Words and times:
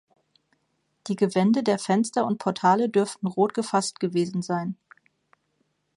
Die 1.05 1.15
Gewände 1.15 1.61
der 1.61 1.77
Fenster 1.77 2.25
und 2.25 2.39
Portale 2.39 2.89
dürften 2.89 3.27
rot 3.27 3.53
gefasst 3.53 3.99
gewesen 3.99 4.41
sein. 4.41 4.75